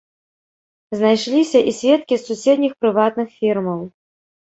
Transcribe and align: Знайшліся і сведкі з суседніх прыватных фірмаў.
Знайшліся 0.99 1.59
і 1.73 1.75
сведкі 1.81 2.15
з 2.21 2.25
суседніх 2.27 2.73
прыватных 2.83 3.27
фірмаў. 3.39 3.89